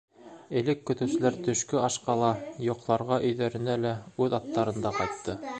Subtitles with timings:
[0.61, 2.31] Элек көтөүселәр төшкө ашҡа ла,
[2.71, 3.95] йоҡларға өйҙәренә лә
[4.27, 5.43] үҙ аттарында ҡайтты.